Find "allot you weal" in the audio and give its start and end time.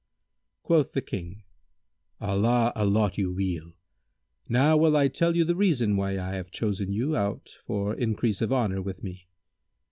2.75-3.73